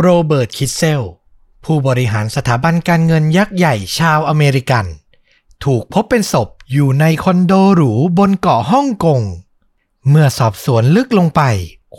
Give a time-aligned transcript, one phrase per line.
[0.00, 1.02] โรเบิร์ตคิสเซล
[1.64, 4.86] ผู้บริหารสถาบันการเงินยักษ์ใหญ่ชาวอเมริกัน
[5.64, 9.20] ถูกพบเป็นศพอยู่ในคอนโดหรูบนเกาะฮ่องกง
[10.08, 11.42] เมื่อสอบสวนลึกลงไป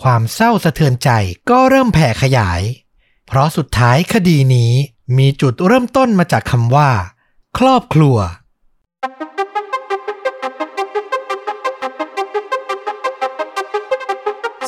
[0.02, 1.10] ความเศร้าสะเทือนใจ
[1.50, 2.62] ก็เริ่มแผ่ขยาย
[3.28, 4.72] เพราะสุดท้ายคดีนี้
[5.18, 6.90] มีจุดเริ่มต้นมาจากคำว่า
[7.58, 8.18] ครอบครัว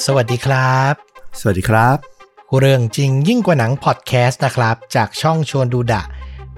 [0.05, 0.93] สวัสดีครับ
[1.39, 2.18] สวัสดีครับ
[2.57, 6.03] เรื่องจริงยิ่งกว่าหนังพอดแคสต์นะครับ จากช่องชวนดูดะ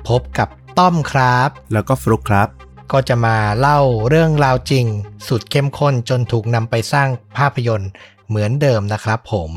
[0.08, 0.50] พบกับ
[0.80, 2.50] ต้อมครับ แล้วก็ฟลุกครับ
[2.92, 4.86] ก็จะมาเล่าเรื่องราวจริง
[5.28, 7.92] สุดเข้มข้นจนถูกนำไปสร้างภาพยนตร์
[8.28, 9.52] เหมือนเดิมนะครับผม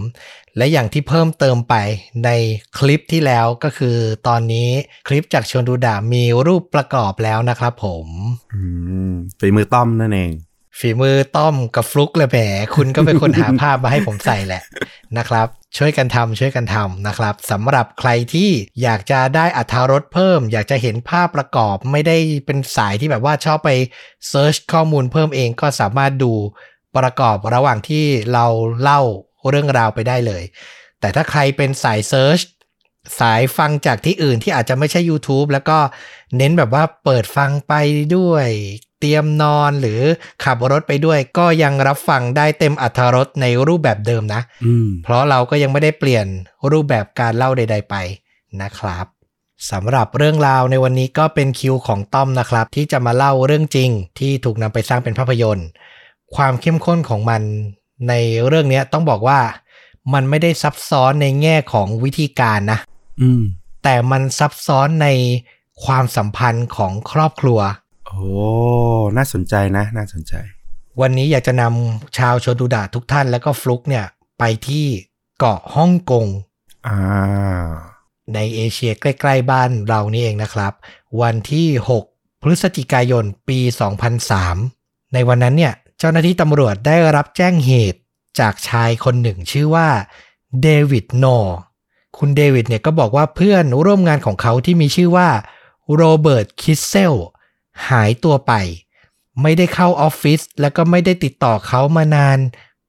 [0.57, 1.75] และอย่างที่เพิ่มเติมไป
[2.25, 2.31] ใน
[2.79, 3.97] คลิปที่แล้วก็คือ
[4.29, 4.69] ตอนนี้
[5.09, 8.07] คลิปจากชวนดูดะมีรูปประกอบแล้วนะครับผม
[8.55, 8.63] อื
[9.11, 10.31] ฝีมือต้อมนั่นเอง
[10.79, 12.39] ฝีมือต้อมกับฟลุกเลยแหม
[12.75, 14.63] คุณก็เป็นคนหาภาพมาให้ผมใส่แหละ
[15.19, 18.51] นะครับ ช่วยกันทำช่วยกันทำนะครับสำหรับใครที่
[18.83, 22.17] อยากจะได้อรรถรสเพิ่ม อยากจะเห็นภาพประกอบไม่ได้
[22.47, 23.71] เป็นสายที่แบบว่าชอบไป
[24.29, 26.33] search ข้อมูลเพิ่มเองก็สามารถดู
[26.97, 28.47] ประกอบระหว่างที่เรา
[28.83, 29.01] เล่า
[29.49, 30.43] เรื่องราวไปได้เลย
[31.01, 32.39] แต่ถ้าใครเป็นสาย search
[33.19, 35.79] สายฟังจากที่อื่นที่อาจจะไม่ใช่ YouTube แล้วก็
[36.37, 37.73] เน้นแบบว่าเปิดฟังไป
[38.17, 38.47] ด้วย
[39.01, 40.01] เตรียมนอนหรือ
[40.45, 46.27] ขับรถไปด้วย ก็ยังรับฟังได้เต็มอัธรสในรูปแบบเดิมนะอืมเพราะเราก็ยังไม่ได้เปลี่ยน
[46.73, 47.95] รูปแบบการเล่าใด ๆ ไป
[48.63, 49.07] นะครับ
[49.71, 55.69] สำหรับเรื่องราวในวันนี้ก็เป็นคิวของต้อมนะครับ ที่จะมาเล่าเรื่องจริงที่ถูกนำไปสร้างเป็นภาพยนตร์
[56.37, 57.43] ความเข้มข้นของมัน
[58.09, 58.15] ใน
[58.47, 59.39] เรื่องนี้ต้องบอกว่า
[60.15, 62.94] มันไม่ได้ซับซ้อนในแง่ของวิธีการนะอืม
[63.83, 65.09] แต่มันซับซ้อนใน
[65.85, 67.61] ความสัมพันธ์ของครอบครัว
[68.07, 68.25] โอ้
[69.17, 70.35] น่าสนใจนะ น่าสนใจ
[71.01, 74.05] วันนี้อยากจะนำชาวโชดูดะทุกท่านแล้วก็ฟลุกเนี่ย
[74.39, 74.87] ไปที่
[75.39, 76.27] เกาะฮ่องกง
[76.87, 76.99] อ่า
[78.35, 80.73] ในเอเชียใกล้ๆบ้านเรานี่เองนะครับ
[81.21, 81.69] วันที่
[82.07, 83.59] 6 พฤศจิกายนปี
[84.37, 88.01] 2003 ในวันนั้นเนี่ย เจ้าหน้าที่ตำรวจได้รับแจ้งเหตุ
[88.41, 89.89] จากชายคนหนึ่งชื่อว่า
[90.63, 91.57] เดวิดโนร์
[92.19, 95.29] คุณเดวิดเนี่ยก็บอกว่าเพื่อนร่วมงานของเขาที่มีชื่อว่า
[95.95, 97.15] โรเบิร์ตคิสเซล
[97.89, 98.53] หายตัวไป
[99.43, 102.39] ไม่ได้เข้าออฟฟิศแล้วก็ไม่ได้ติดต่อเขามานาน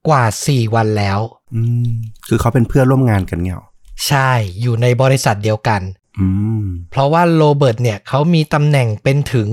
[0.08, 1.20] กว่า 4 วันแล้ว
[1.54, 1.90] อืม
[2.26, 3.58] คือเขาเป็นเพื่อนร่วมงานกันเนาะ
[4.06, 5.82] ใช่อยู่ในบริษัทเดียวกัน
[6.18, 6.26] อื
[6.62, 9.48] มเพราะว่าโรเบิร์ตเนี่ยเขามีตำแหน่งเป็นถึง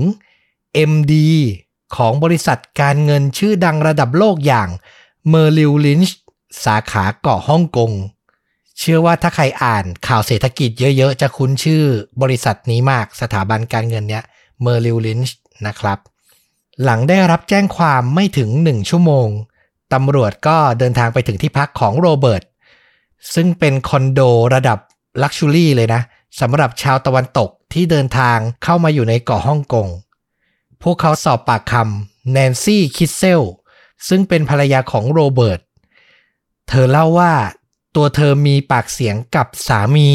[0.90, 1.14] MD
[1.96, 4.68] ของบริษัทการเงินชื่อดังระดับโลกอย่าง
[5.32, 6.12] Merrill Lynch
[6.64, 7.90] สาขาเกาะฮ่องกง
[8.78, 11.82] เชื่อว่าถ้าใครอ่านข่าวเศรษฐกิจเยอะๆ จะคุ้นชื่อ
[12.22, 14.24] บริษัทนี้มากสถาบันการเงินเนี้ย
[14.64, 15.32] Merrill Lynch
[15.66, 15.98] นะครับ
[16.82, 19.28] หลังได้รับแจ้งความไม่ถึง 1 ชั่วโมง
[19.94, 22.42] ตำรวจก็เดินทางไปถึงที่พักของโรเบิร์ต
[23.34, 24.20] ซึ่งเป็นคอนโด
[24.54, 24.78] ระดับ
[25.22, 26.02] ลักชูรี่เลยนะ
[26.40, 29.88] สำหรับชาวตะวันตกที่เดินทางเข้ามาอยู่ในเกาะฮ่องกง
[30.82, 33.42] พวกเขาสอบปากคำแนนซี่คิสเซล
[34.08, 35.60] ซึ่งเป็นภรรยาของโรเบิร์ต
[36.68, 37.32] เธอเล่าว่า
[37.96, 40.10] ตัวเธอมีปากเสียงกับสามี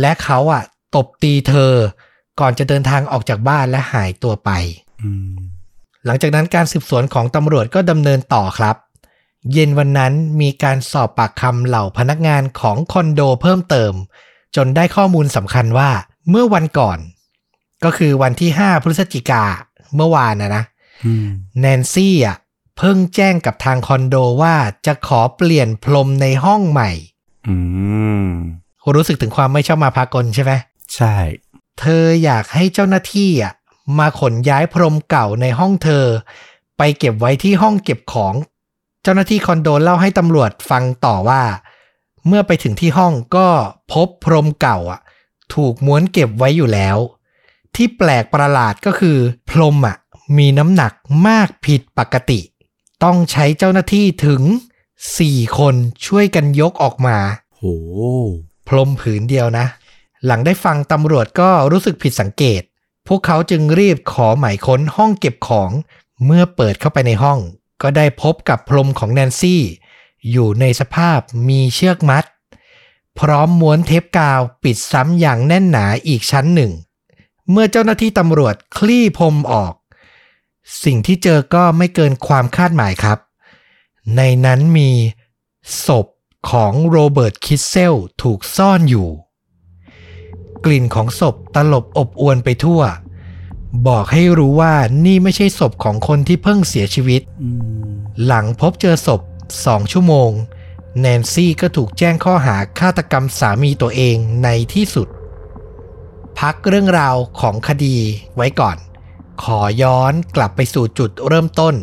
[0.00, 0.62] และเขาอะ
[0.96, 1.72] ตบตีเธอ
[2.40, 4.50] ก่อนจะเดินทางออกจากบ้านและหายตัวไป
[5.02, 5.36] อืม
[6.06, 8.76] หลังจากนั้นการสืบสวนของตำรวจก็ดำเนินต่อครับ
[9.52, 13.92] เย็นวันนั้นมีการสอบปากคำเหล่าพนักงานของคอนโดเพิ่มเติม
[14.56, 15.90] จนได้ข้อมูลสำคัญว่า
[16.30, 16.98] เมื่อวันก่อน
[17.84, 19.44] ก็คือวันที่ 5 พฤศจิกา
[19.94, 20.64] เมื่อวานนะนะ
[21.06, 21.26] อืม
[21.60, 22.36] แนนซี่อะ
[22.80, 24.56] เพิ่งแจ้งกับทางคอนโดว่า
[24.86, 26.90] จะขอเปลี่ยนพรมในห้องใหม่
[27.48, 27.54] อื
[28.26, 28.28] ม
[28.94, 30.52] รู้สึกถึงความไม่ชอบมาพากลใช่ไหม
[30.94, 31.16] ใช่
[31.80, 33.52] เธออยากให้เจ้าหน้าที่อะ
[33.98, 36.04] มาขนย้ายพรมเก่าในห้องเธอ
[36.78, 38.34] ไปเก็บไว้ที่ห้องเก็บของ
[39.02, 41.42] เจ้าหน้าที่คอนโดเล่าให้ตำรวจฟังต่อว่า
[42.26, 43.48] เมื่อไปถึงที่ห้องก็
[43.92, 45.00] พบพรมเก่าอะ
[45.54, 46.96] ถูกม้วนเก็บไว้อยู่แล้ว
[47.74, 49.18] ที่แปลกประหลาดก็คือ
[49.50, 49.96] พรมอะ
[50.36, 50.92] มีน้ำหนัก
[51.28, 52.40] มากผิดปกติ
[53.04, 54.42] ต้องใช้เจ้าหน้าที่ถึง
[55.00, 55.74] 4 คน
[56.06, 57.18] ช่วยกันยกออกมา
[57.56, 57.62] โห
[58.68, 59.66] พรมผืนเดียวนะ
[60.26, 62.62] หลังได้ฟังตำรวจก็รู้สึกผิดสังเกต
[63.08, 65.70] พวกเขาจึงรีบขอหมายค้นห้องเก็บของ
[66.24, 67.38] เมื่อเปิดเข้าไปในห้อง
[67.82, 69.62] ก็ได้พบกับพรมของแนนซี่
[70.30, 72.24] อยู่ในสภาพมีเชือกมัด
[73.18, 76.72] พร้อมม้วนเทปกาวปิดซ้ำอย่างแน่นหนาอีกชั้นหนึ่ง
[77.50, 79.72] เมื่อเจ้าหน้าที่ตำรวจคลี่พรมออก
[80.84, 83.18] สิ่งที่เจอก็ไม่เกินความคาดหมายครับ
[84.16, 84.90] ในนั้นมี
[85.86, 86.06] ศพ
[86.50, 89.08] ของโรเบิร์ตคิสเซลถูกซ่อนอยู่
[90.64, 92.82] กลิ่นของศพตลบอบอวนไปทั่ว
[93.86, 94.74] บอกให้รู้ว่า
[95.04, 97.22] นี่ไม่ใช่ศพของคนที่เพิ่งเสียชีวิต
[98.24, 99.20] หลังพบเจอศพ
[99.66, 100.30] สองชั่วโมง
[101.00, 105.08] แนนซี่ก็ถูกแจ้งข้อหาฆาตกรรมสามีตัวเองในที่สุด
[106.38, 107.96] พักเรื่องราวของคดี
[108.36, 108.76] ไว้ก่อน
[109.44, 111.74] ขอย้อนกลับไปสู่จุดเริ่มต้น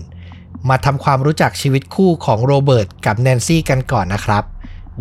[0.70, 4.44] มาทำความรู้จักชีวิตคู่ของโรเบิร์ตกับแนนซี่กันก่อนนะครับ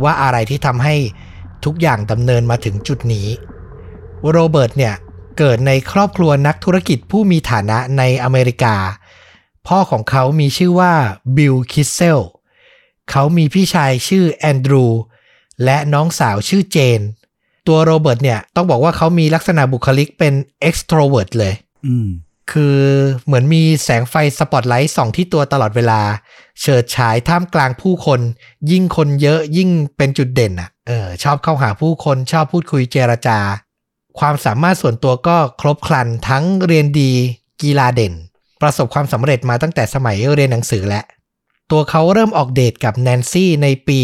[0.03, 0.95] ว่าอะไรที่ทำให้
[1.65, 3.29] ทุกอย่างดำเนินมาถึงจุดนี้
[4.31, 4.95] โรเบิร์ตเนี่ย
[5.39, 8.77] เกิดในครอบครัวนักธุรกิจผู้มีฐานะในอเมริกา
[9.67, 10.93] พ่อของเขามีชื่อว่า
[11.37, 12.21] บิลคิสเซล
[13.11, 14.87] เขามีพี่ชายชื่อแอนดรู
[15.65, 17.01] และน้องสาวชื่อเจน
[17.67, 20.35] ตัวโรเบิร์ตเนี่ยต้องบอกว่าเขามีลักษณะบุคลิกเป็น
[20.69, 21.55] extrovert เลย
[21.87, 22.09] อืม
[22.53, 22.79] คือ
[23.25, 26.01] เหมือนมีแสงไฟสปอตไลท์ส่องที่ตัวตลอดเวลา
[26.61, 28.21] เฉิดฉายท่ามกลางผู้คน
[28.71, 33.39] ยิ่งคนเยอะยิ่งเป็นจุดเด่นอะเออชอบเข้าหาผู้คนชอบพูดคุยเจรจา
[34.19, 37.13] ความสามารถส่วนตัวก็ครบครันทั้งเรียนดี
[37.63, 38.15] กีฬาเด่น
[38.63, 41.03] ประสบความสำเร็จมาตั้งแต่สมัยเรียนหนังสือและ
[41.71, 43.99] ตัวเขาเริ่มออกเดทกับแนนซี่ในปี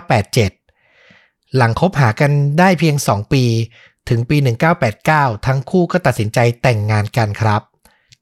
[0.00, 3.44] 1987 หลังคบหากันได้เพียง 2 ปี
[4.08, 4.36] ถึงปี
[4.92, 7.62] 1989 ทั้งคู่ก็ตัดสินใจแต่งงานกันครับ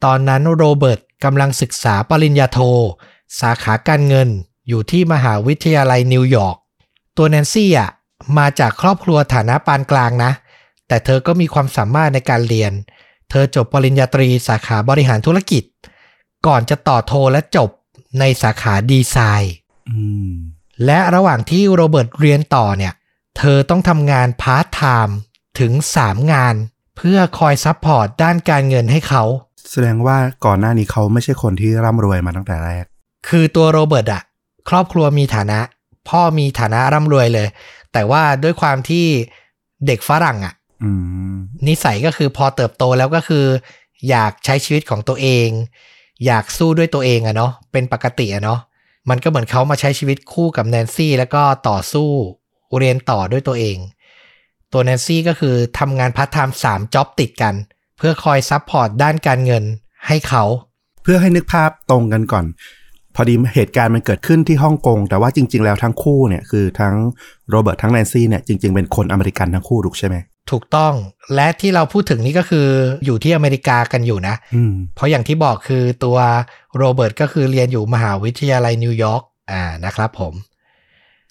[0.04, 2.58] ตอนนั้นโรเบิร์ตกำลังศึกษาปริญญาโท
[3.40, 4.28] สาขาการเงิน
[4.68, 6.56] อยู่ที่มหาวิทยาลัยนิวยอร์ก
[7.16, 7.90] ตัวแนนซี่อะ
[8.38, 10.32] มาจากครอบครัวฐานะปานกลางนะ
[10.88, 12.72] แต่เธอก็มีความสามารถในการเรียน
[13.30, 15.62] เธอจบปริญญาตรีสาขาบริหารธุรกิจ
[16.46, 17.70] ก่อนจะต่อโทและจบ
[18.18, 19.54] ในสาขาดีไซน์
[19.88, 19.98] อื
[20.30, 20.32] ม
[20.84, 22.92] และระหว่างที่โรเบิร์ตเรียนต่อเนี่ย
[23.38, 25.16] เธอต้องทำงานพาร์ทไทม์
[25.58, 25.72] ถึง
[26.02, 26.54] 3 งาน
[26.96, 29.24] เพื่อคอย support ด้านการเงินให้เขา
[29.70, 32.84] แสดงว่าก่อนหน้านี้เขาไม่ใช่คนที่ร่ำรวยมาตั้งแต่แรก
[33.28, 34.22] คือตัวโรเบิร์ตอะ
[34.68, 35.60] ครอบครัวมีฐานะ
[36.08, 37.48] พ่อมีฐานะร่ำรวยเลย
[37.92, 39.06] แต่ว่าด้วยความที่
[39.86, 40.90] เด็กฝรั่งอะอื
[41.34, 41.36] ม
[41.68, 43.46] นิสัยก็คือพอเติบโตแล้วก็คือ
[44.10, 45.48] อยากใช้ชีวิตของตัวเอง
[46.26, 48.60] อยากสู้ด้วยตัวเองอะเนาะเป็นปกติอะเนาะ
[49.10, 52.10] มันก็เหมือนเขามาใช้ชีวิตคู่กับแนนซี่ แล้วก็ต่อสู้
[52.78, 53.76] เรียนต่อด้วยตัวเอง
[54.72, 57.54] ตัวแนนซี่ก็คือทำงานพาร์ทไทม์สาม job ติดกัน
[57.98, 59.64] เพื่อคอย support ด้านการเงิน
[60.06, 60.44] ให้เขา
[61.02, 62.44] เพื่อให้นึกภาพตรงกันก่อน
[63.14, 66.94] พอดีเหตุการณ์มันเกิดขึ้นที่ฮ่องกง แต่ว่าจริง ๆ แล้วทั้งคู่เนี่ยคือทั้ง
[67.50, 70.16] โรเบิร์ตทั้งแนนซี่เนี่ยจริง ๆ เป็นคนอเมริกันทั้งคู่ถูกใช่ไหม
[70.50, 70.94] ถูกต้อง
[71.34, 72.66] และที่เราพูดถึงนี่ก็คือ
[73.04, 76.18] อยู่ที่อเมริกากันอยู่นะอืมเพราะอย่างที่บอกคือตัว
[76.76, 80.32] โรเบิร์ตก็คือเรียนอยู่มหาวิทยาลัยนิวยอร์กอ่านะครับผม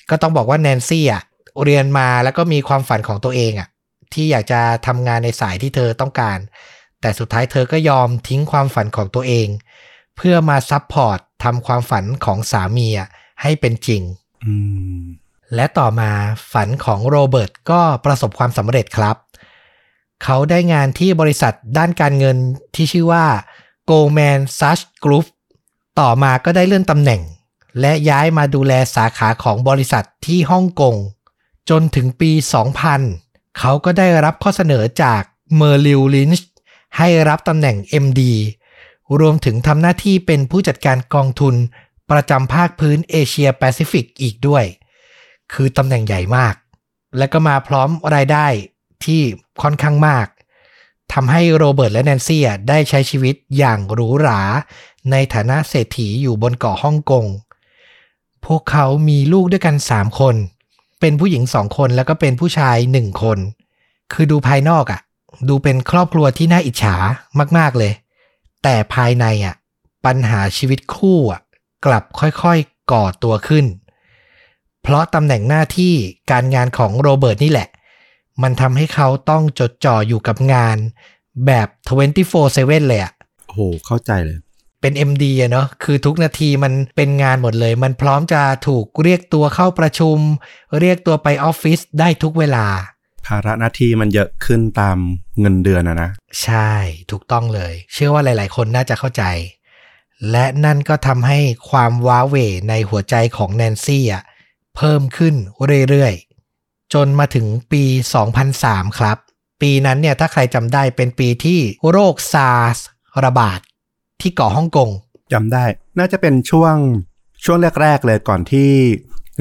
[0.10, 1.24] ก็ต้องบอกว่าแนนซี่อะ
[1.64, 3.70] เรียนมาแล้วก็มีความฝันของตัวเองอะ
[4.14, 6.38] ที่อยากจะทำงานในสายที่เธอต้องการ
[7.02, 9.48] แต่สุดท้ายเธอก็ยอมทิ้งความฝันของตัวเอง
[10.16, 13.10] เพื่อมา support ทำความฝันของสามีอะ
[13.42, 14.02] ให้เป็นจริง
[14.46, 14.54] อื
[15.00, 15.02] ม
[15.56, 16.12] และต่อมา
[16.54, 19.16] ฝันของโรเบิร์ตก็ประสบความสำเร็จครับ
[20.24, 22.38] เขาได้งานที่บริษัทด้านการเงิน
[22.76, 23.26] ที่ชื่อว่า
[23.90, 25.26] Goldman Sachs Group
[26.00, 27.22] ต่อมาก็ได้เลื่อนตำแหน่ง
[27.82, 30.96] และย้ายมาดูแลสาขาของบริษัทที่ฮ่องกง
[31.70, 32.32] จนถึงปี
[32.96, 35.22] 2000 เขาก็ได้รับข้อเสนอจาก
[35.60, 36.44] Merrill Lynch
[36.98, 38.22] ให้รับตำแหน่ง MD
[39.20, 41.56] รวมถึงทำหน้าที่เป็นผู้จัดการกองทุน
[42.12, 44.66] ประจำภาคพื้นเอเชียแปซิฟิกอีกด้วย
[45.54, 46.56] คือตำแหน่งใหญ่มาก
[47.18, 48.48] และก็มาพร้อมรายได้
[49.06, 49.22] ที่
[49.62, 50.28] ค่อนข้างมาก
[51.14, 54.42] ทำให้โรเบิร์ตและแนนซี่ได้ใช้ชีวิตอย่างหรูหรา
[55.12, 57.26] ในฐานะเศรษฐีอยู่บนเกาะฮ่องกง
[58.46, 60.36] พวกเขามีลูกด้วยกัน 3 คน
[61.06, 63.40] เป็นผู้หญิงสองคนแล้วก็เป็นผู้ชายหนึ่งคน
[64.14, 65.02] คือดูภายนอกอะ
[65.50, 66.96] ดูเป็นครอบครัวที่น่าอิจฉา
[67.58, 67.94] มาก ๆเลย
[68.64, 69.56] แต่ภายในอะ
[70.06, 71.42] ปัญหาชีวิตคู่อะ
[71.86, 73.66] กลับค่อยๆก่อตัวขึ้น
[74.84, 75.94] เพราะตำแหน่งหน้าที่
[76.32, 77.70] การงานของโรเบิร์ตนี่แหละ
[78.44, 80.78] มันทำให้เขาต้องจดจ่ออยู่กับงาน
[81.46, 81.68] แบบ
[82.28, 83.14] 24/7 เลยอะ
[83.46, 84.40] โอ้โหเข้าใจเลย
[84.86, 90.18] เป็น MD อะเนาะคือทุกนาทีมันเป็นงานหมดเลย มันพร้อมจะถูกเรียกตัวเข้าประชุม
[90.80, 92.66] เรียกตัวไปออฟฟิศได้ทุกเวลา
[93.26, 94.98] ภาระหน้าที่มันเยอะขึ้นตาม
[95.40, 96.10] เงินเดือนอะนะ
[96.44, 96.72] ใช่
[97.12, 99.24] ถูกต้องเลย เชื่อว่าหลาย ๆ คนน่าจะเข้าใจ
[100.32, 101.40] และนั่นก็ทำให้
[101.70, 102.36] ความว้าเหว
[102.70, 104.24] ในหัวใจของแนนซี่อะ
[104.76, 105.36] เพิ่มขึ้น
[105.90, 107.84] เรื่อยๆ จนมาถึงปี
[108.42, 109.18] 2003 ครับ
[109.62, 112.78] ปีนั้นเนี่ยถ้าใครจำได้เป็นปีที่โรคซาร์ส
[113.26, 113.60] ระบาด
[114.22, 114.90] ที่เกาะฮ่องกง
[115.34, 115.66] จำได้
[116.00, 116.76] น่าจะเป็นช่วง
[117.46, 118.70] ช่วงแรก ๆ เลยก่อนที่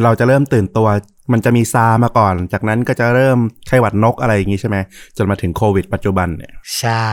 [0.03, 0.89] เราจะเริ่มตื่นตัว
[1.33, 4.77] มันจะมีซามาก่อน จากนั้นก็จะเริ่มไข้หวัดนกอะไรอย่างงี้ใช่ไหม
[5.17, 7.11] จนมาถึงโควิดปัจจุบันเนี่ยใช่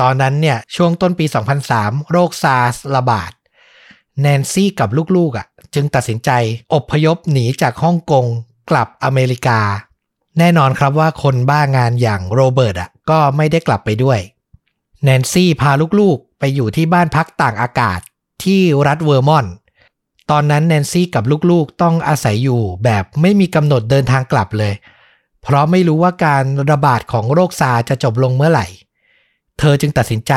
[0.00, 1.26] ตอนนั้นเนี่ยช่วงต้นปี
[1.68, 3.32] 2003 โรคซาร์สระบาด
[4.20, 6.30] แนนซี่กับลูกๆอะ จึงตัดสินใจ
[6.74, 8.26] อพยพหนีจากฮ่องกง
[8.70, 9.60] กลับอเมริกา
[10.38, 14.18] แน่นอนครับว่าคนบ้างานอย่างโรเบิร์ตอะก็ไม่ได้กลับไปด้วย
[15.04, 18.00] แนนซี่พาลูกๆ ไปอยู่ที่บ้านพักตากอากาศ
[18.44, 19.54] ที่รัฐเวอร์มอนต์
[20.30, 24.74] ตอนนั้นแนนซี่กับลูกๆต้องอาศัยอยู่แบบไม่มีกำหนดเดินทางกลับเลย
[25.42, 28.66] เพราะไม่รู้ว่าการระบาดของโรคซาร์สจะจบลงเมื่อไหร่
[29.58, 30.32] เธอจึงตัดสินใจ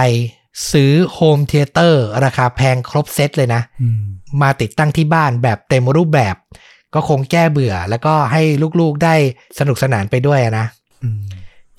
[0.72, 4.02] ซื้อ home theater ราคาแพงครบเซตเลยนะอืม
[4.42, 6.36] มาติดตั้งที่บ้านแบบเต็มรูปแบบ
[6.94, 8.42] ก็คงแก้เบื่อแล้วก็ให้
[8.80, 9.16] ลูกๆได้
[9.60, 10.66] สนุกสนานไปด้วยอะนะ
[11.04, 11.22] อืม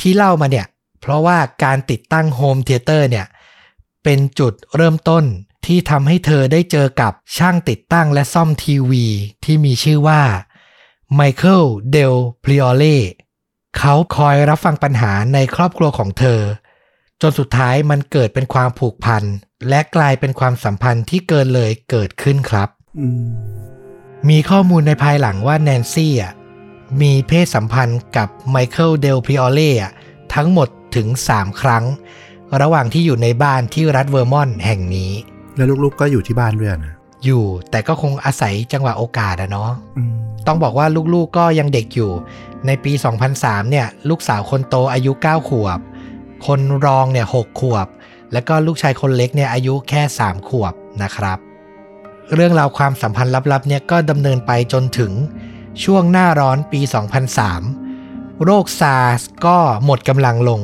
[0.00, 0.66] ที่เล่ามาเนี่ย
[1.04, 3.26] เพราะว่าการติดตั้ง home theater เนี่ย
[4.04, 5.24] เป็นจุดเริ่มต้น
[5.66, 9.06] ที่ทำให้เธอได้เจอกับช่างติดตั้งและซ่อมทีวี
[9.44, 10.22] ที่มีชื่อว่า
[11.14, 12.98] ไมเคิลเดลพริออเล่
[13.78, 16.40] เขาคอยรับฟังปัญหาในครอบครัวของเธอ
[17.22, 19.22] จนสุดท้ายมันเกิดเป็นความผูกพัน
[19.68, 22.68] และกลายเป็นความสัมพันธ์ที่เกินเลยเกิดขึ้นครับ
[22.98, 23.64] อืม
[24.28, 26.32] มีข้อมูลในภายหลังว่าแนนซี่อะ
[27.00, 29.92] มีเพศสัมพันธ์กับไมเคิลเดลพริออเล่อะ
[30.34, 31.84] ทั้งหมด ถึง 3 ครั้ง
[32.60, 35.10] ระหว่างที่อยู่ในบ้านที่รัฐเวอร์มอนต์แห่งนี้
[35.56, 42.10] แล้วลูกๆก็อยู่ที่บ้านด้วยนะอยู่แต่ก็คงอาศัยจังหวะโอกาสอะเนาะอืมต้องบอกว่าลูกๆก็ยังเด็กอยู่
[42.66, 42.92] ในปี
[43.32, 45.78] 2003 เนี่ย ลูกสาวคนโตอายุ 9 ขวบ
[46.46, 47.86] คนรองเนี่ย 6 ขวบ
[48.32, 51.38] แล้วก็ลูกชายคนเล็กเนี่ยอายุแค่ 3 ขวบนะครับ
[52.34, 55.12] เรื่องราวความสัมพันธ์ลับๆเนี่ยก็ดำเนินไปจนถึง
[55.84, 56.80] ช่วงหน้าร้อนปี
[57.62, 60.60] 2003 โรคซาร์สก็หมดกำลังลง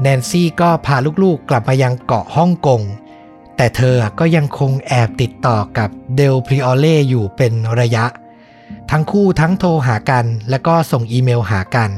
[0.00, 2.82] แนนซี่ก็พาลูกๆกลับมายังเกาะฮ่องกง
[3.56, 8.04] แต่เธอก็ยังคงแอบติดต่อกับเดลพริออเล่อยู่เป็นระยะ
[8.90, 11.90] ทั้งคู่ทั้งโทรหากัน แล้วก็ส่งอีเมลหากัน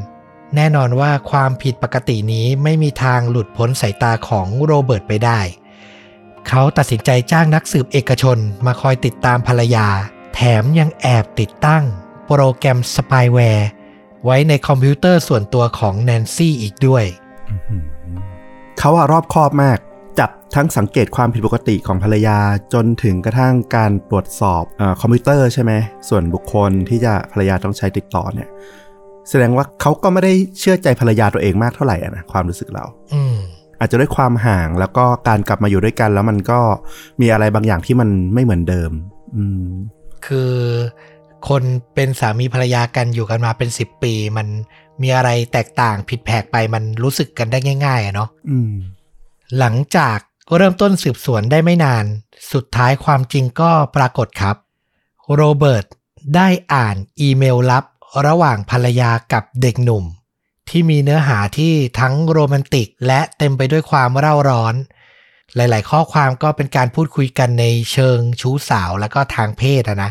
[0.55, 5.40] แน่นอนว่าความผิดปกตินี้ไม่มีทางหลุดพ้นสายตาของโรเบิร์ตไปได้
[6.49, 9.87] เขาตัดสินใจจ้างนักสืบเอกชนมาคอยติดตามภรรยา
[10.35, 11.85] แถมยังแอบติดตั้ง
[12.26, 13.69] โปรแกรมสปายแวร์
[14.25, 17.05] ไว้ในคอมพิวเตอร์ส่วนตัวของแนนซี่อีกด้วย
[18.78, 19.78] เขาอะรอบคอบมาก
[20.19, 22.38] จับทั้งสังเกตความผิดปกติของภรรยา
[22.75, 25.73] จนถึงกระทั่งการตรวจสอบเออคอมพิวเตอร์ใช่ไหม
[26.09, 28.49] ส่วนบุคคลที่จะภรรยาต้องใช้ติดต่อเนี่ย
[29.28, 33.37] แสดงว่าเขาก็ไม่ได้เชื่อใจภรรยาตัวเองมากเท่าไหร่อะนะความรู้สึกเราอืม
[33.81, 36.61] อาจจะด้วยความห่างแล้วก็การกลับมาอยู่ด้วยกันแล้วมันก็
[37.21, 38.90] มีอะไรบางอย่างที่มันไม่เหมือนเดิม
[39.37, 39.67] อืม
[40.26, 40.52] คือ
[41.49, 41.62] คน
[41.95, 44.47] เป็นสามีภรรยากันอยู่กันมาเป็น10ปีมัน
[45.02, 48.73] มีอะไรแตกต่างผิดแผกไปมันรู้สึกกันได้ง่ายๆอะเนาะอืม
[49.59, 50.19] หลังจาก
[50.57, 52.05] เริ่มต้นสืบสวนได้ไม่นาน
[52.52, 54.57] สุดท้ายความจริงก็ปรากฏครับ
[55.35, 55.85] โรเบิร์ต
[56.37, 57.85] ได้อ่านอีเมลลับ
[58.26, 60.05] ระหว่างภรรยากับเด็กหนุ่ม
[60.69, 64.75] ที่มีเนื้อหาที่ทั้งโรแมนติก และเต็มไปด้วยความเร่าร้อน
[65.55, 70.11] หลาย ๆ ข้อความก็เป็นการพูดคุยกันในเชิงชู้สาวและก็ทางเพศอะนะ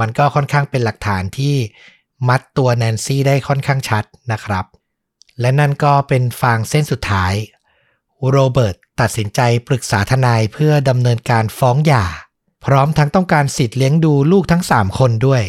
[0.00, 1.54] มันก็ค่อนข้างเป็นหลักฐานที่
[2.28, 4.64] มัดตัวแนนซี่ได้ค่อนข้างชัดนะครับ
[5.40, 7.34] และนั่นก็เป็นฟางเส้นสุดท้าย
[8.30, 12.04] โรเบิร์ตตัดสินใจปรึกษาทนายเพื่อดำเนินการฟ้องหย่า
[12.64, 15.42] พร้อมทั้งต้องการสิทธิ์เลี้ยงดูลูกทั้ง3คนด้วย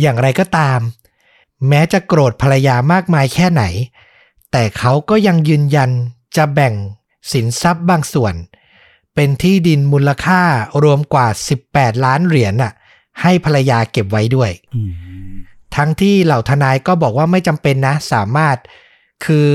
[0.00, 0.80] อย่างไรก็ตาม
[1.68, 3.62] แม้จะโกรธภรรยามากมายแค่ไหน
[4.52, 5.90] แต่เขาก็ยังยืนยัน
[6.36, 6.74] จะแบ่ง
[7.32, 8.34] สินทรัพย์บางส่วน
[9.14, 10.42] เป็นที่ดินมูลค่า
[10.82, 11.28] รวมกว่า
[11.66, 12.72] 18 ล้านเหรียญน่ะ
[13.22, 14.50] ให้ภรรยาเก็บไว้ด้วย
[15.76, 18.56] ทั้งที่เหล่าทนายก็บอกว่าไม่จำเป็นนะ สามารถ
[19.24, 19.50] คือ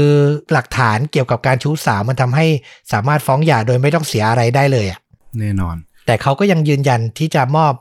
[0.51, 2.45] หลักฐานเกี่ยวกับการชู้สาวมันทำให้
[2.93, 4.99] สามารถฟ้องหย่าโดยไม่ต้องเสียอะไรได้เลยอะ
[5.39, 7.73] แน่นอน แต่เขาก็ยังยืนยันที่จะมอบ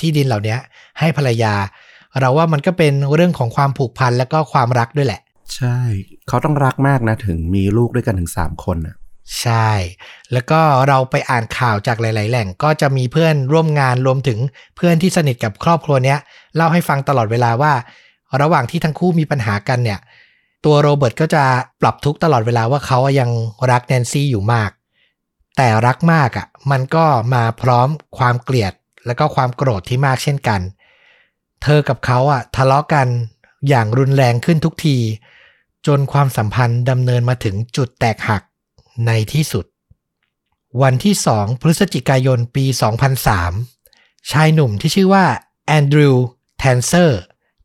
[0.00, 0.56] ที่ดินเหล่านี้
[0.98, 1.54] ให้ภรรยา
[2.20, 5.20] เราว่ามันก็เป็นเรื่องของความผูกพันและก็ความรักด้วยแหละ
[5.56, 5.78] ใช่
[6.28, 8.96] เขาต้องรักมากนะถึงมีลูกด้วยกันถึงสามคนอะ
[9.40, 9.70] ใช่
[10.32, 14.38] แล้วก็เราไปอ่านข่าวจากหลาย ๆ แหล่งก็จะมีเพื่อนร่วมงานรวมถึง
[14.76, 16.18] เพื่อนที่สนิทกับครอบครัวเนี้ย
[16.56, 17.72] เล่าให้ฟังตลอดเวลาว่า
[18.40, 19.98] ระหว่างที่ทั้งคู่มีปัญหากันเนี่ย
[20.64, 21.44] ตัวโรเบิร์ตก็จะ
[21.80, 23.30] ปรับทุกตลอดเวลาว่าเขายัง
[23.70, 24.70] รักแนนซี่อยู่มาก
[25.56, 27.04] แต่รักมากอะ่ะ มันก็
[27.34, 28.72] มาพร้อมความเกลียด
[29.06, 30.60] แล้วก็ความโกรธที่มากเช่นกัน
[31.62, 33.06] เธอกับเขาอะทะเลาะกัน
[33.68, 34.96] อย่างรุนแรงขึ้นทุกที
[35.86, 38.42] จนความสัมพันธ์ดำเนินมาถึงจุดแตกหัก
[39.06, 39.64] ในที่สุด
[40.82, 42.64] วันที่ 2 พฤศจิกายนปี
[43.48, 45.26] 2003 ชายหนุ่มที่ชื่อว่า
[45.66, 46.26] แอนดรูว์
[46.58, 47.20] แทนเซอร์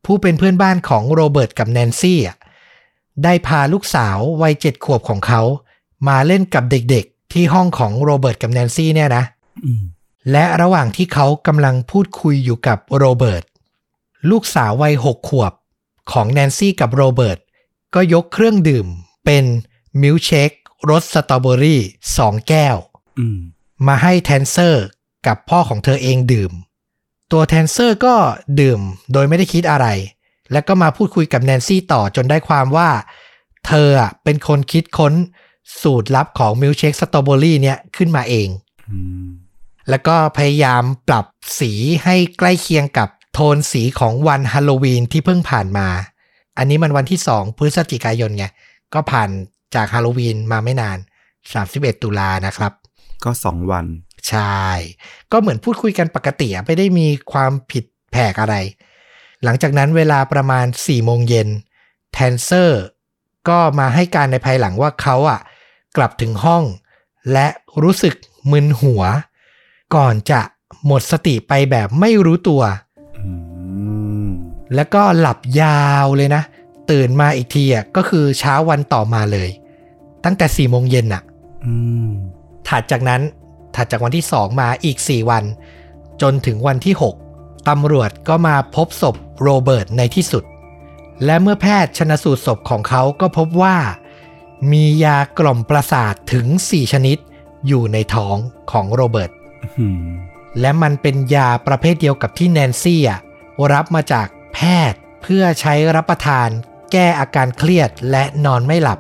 [0.06, 2.38] ผู้เป็นเพื่อนบ้านของโรเบิร์ตกับแนนซี่อะ
[3.24, 5.42] ได้พาลูกสาววัยเจ็ดขวบของเขา
[6.08, 9.24] มาเล่นกับเด็กๆ ที่ห้องของโรเบิร์ตกับแนนซี่เนี่ยนะ
[9.66, 9.82] อืม
[10.32, 13.44] และระหว่างที่เขากำลังพูดคุยอยู่กับโรเบิร์ต
[14.30, 15.54] ลูกสาววัยหกขวบ
[16.12, 17.40] ของแนนซี่กับโรเบิร์ต
[17.96, 18.88] ก็ยกเครื่องดื่ม
[19.26, 19.46] เป็น
[20.02, 20.52] มิลค์เชค
[20.90, 21.82] รสสตรอเบอรี่
[22.18, 22.78] สองแก้ว
[23.20, 23.40] อืม
[23.88, 24.86] มาให้แทนเซอร์
[25.28, 26.52] กับพ่อของเธอเองดื่ม
[27.32, 28.16] ตัวแทนเซอร์ก็
[28.60, 28.80] ดื่ม
[29.14, 29.88] โดยไม่ได้คิดอะไร
[30.52, 32.90] แล้วก็มาพูดคุยกับแนนซี่ต่อจนได้ความว่า
[33.68, 35.14] เธออะเป็นคนคิดค้น
[35.82, 38.48] สูตรลับของมิลค์เชคสตรอเบอรี่เนี่ยขึ้นมาเอง
[38.90, 39.28] อืม
[39.90, 41.26] แล้วก็พยายามปรับ
[41.60, 41.72] สี
[42.04, 45.88] ให้ใกล้เคียงกับโทนสีของวันฮาโลวีนที่เพิ่งผ่านมา
[46.58, 48.46] อันนี้มันวันที่2พฤศจิกายนไง
[48.94, 49.30] ก็ผ่าน
[49.76, 50.98] จากฮาโลวีนมาไม่นาน
[51.52, 52.72] 31 ตุลานะครับ
[53.24, 53.86] ก็สองวัน
[54.30, 54.62] ใช่
[55.32, 58.56] ก็เหมือนพูดคุยกันปกติอะไม่ได้มีความผิดแผกอะไร
[59.44, 61.50] หลังจากนั้นเวลาประมาณ4โมงเย็น
[62.14, 62.84] แทนเซอร์
[63.50, 65.40] ก็มาให้การในภายหลังว่าเขาอะ
[65.98, 66.64] กลับถึงห้อง
[67.34, 67.48] และ
[67.84, 68.16] รู้สึก
[68.52, 69.04] มึนหัว
[69.96, 70.42] ก่อนจะ
[70.86, 72.62] หมดสติไปแบบไม่รู้ตัว
[73.18, 73.28] อื
[74.26, 74.28] ม
[74.76, 76.44] แล้วก็หลับยาวเลยนะ
[76.92, 79.50] ตื่นมาอีกทีอะก็คือเช้าวันต่อมาเลย
[80.26, 81.24] ตั้งแต่4โมงเย็นอะ
[81.66, 81.74] อื
[82.10, 82.12] ม
[82.68, 83.22] ถัดจากนั้น
[83.76, 85.44] ถัดจากวันที่2มาอีก4วัน
[86.22, 86.96] จนถึงวันที่
[87.32, 90.44] 6ตำรวจก็มาพบศพโรเบิร์ตในที่สุด
[91.26, 93.78] และเมื่อแพทย์ชนสูตรศพของเขาก็พบว่า
[94.72, 97.18] มียากล่อมประสาทถึง4ชนิด
[97.68, 98.38] อยู่ในท้อง
[98.72, 99.32] ของโรเบิร์ต
[99.80, 100.06] อืม
[100.60, 103.20] และมันเป็นยาประเภทเดียวกับที่แนนซี่อะ
[103.74, 104.60] รับมาจากแพ
[104.92, 106.50] ทย์เพื่อใช้รับประทาน
[106.92, 109.00] แก้อาการเครียดและนอนไม่หลับ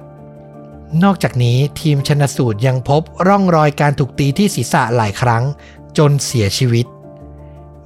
[1.01, 5.43] นอกจากนี้ทีมชนสูตรยังพบร่องรอยการถูกตีที่ศีรษะหลายครั้ง
[5.97, 6.85] จนเสียชีวิต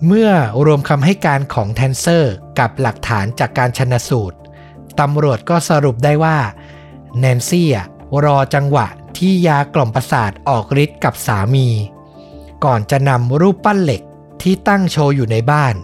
[0.06, 0.32] เมื่อ
[0.66, 4.38] รวมคำให้การของแทนเซอร์กับหลักฐานจากการชนสูตร
[5.00, 6.38] ตำรวจก็สรุปได้ว่า
[7.20, 7.86] แนนซี่อะ
[8.26, 8.88] รอจังหวะ
[9.18, 11.68] ที่ยากล่อมประสาทออกฤทธิ์กับสามี
[12.66, 14.02] ก่อนจะนำรูปปั้นเหล็ก
[14.42, 15.76] ที่ตั้งโชว์อยู่ในบ้าน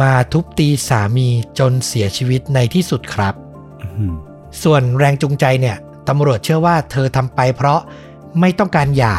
[0.00, 3.34] มาทุบตีสามีจนเสียชีวิตในที่สุดครับ
[3.82, 4.14] อืม
[4.62, 5.76] ส่วนแรงจูงใจเนี่ย
[6.08, 7.80] ตำรวจเชื่อว่าเธอทำไปเพราะ
[8.40, 9.16] ไม่ต้องการหย่า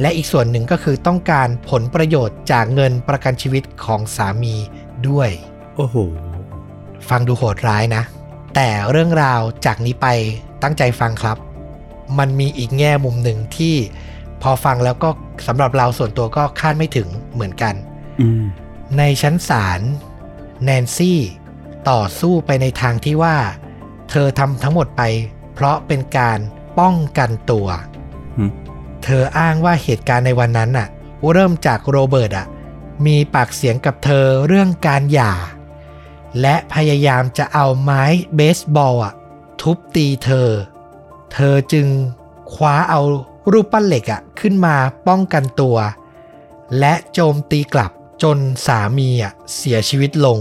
[0.00, 4.54] และอีกส่วนหนึ่งก็คือต้องการผลประโยชน์จากเงินประกันชีวิตของสามี
[5.08, 5.30] ด้วย
[5.76, 5.96] โอ้โห
[7.08, 8.02] ฟังดูโหดร้ายนะ
[8.54, 10.06] แต่เรื่องราวจากนี้ไป
[10.62, 11.38] ตั้งใจฟังครับ
[12.18, 13.74] มันมีอีกแง่มุมหนึ่งที่
[14.42, 15.08] พอฟังแล้วก็
[15.46, 17.74] สำหรับเราส่วนตัวก็คาดไม่ถึงเหมือนกัน
[18.20, 18.44] อืม
[18.98, 19.80] ในชั้นศาล
[20.64, 21.20] แนนซี่
[21.90, 23.36] ต่อสู้ไปในทางที่ว่า
[24.10, 25.02] เธอทำทั้งหมดไป
[25.54, 26.38] เพราะเป็นการ
[26.78, 27.68] ป้องกันตัว
[28.36, 28.50] หืม
[29.04, 30.88] เธออ้างว่าเหตุการณ์ในวันนั้นน่ะ
[31.32, 32.46] เริ่มจากโรเบิร์ตอะ
[33.06, 35.32] มีปากเสียงกับเธอเรื่องการหย่า
[36.40, 38.02] และพยายามจะเอาไม้
[38.36, 39.14] เบสบอลอะ
[39.60, 40.50] ทุบตีเธอ
[41.32, 41.86] เธอจึง
[42.52, 43.00] คว้าเอา
[43.52, 44.76] รูปปั้นเหล็กอะ ขึ้นมา
[45.08, 45.76] ป้องกันตัว
[46.78, 47.90] และโจมตีกลับ
[48.22, 50.38] จนสามีอะเสียชีวิตลง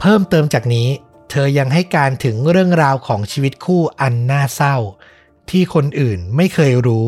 [0.00, 0.88] เพิ่มเติมจากนี้
[1.34, 4.76] เธอยังให้การถึงเรื่องราวของชีวิตคู่อันน่าเศร้า
[5.50, 7.06] ที่คนอื่นไม่เคยรู้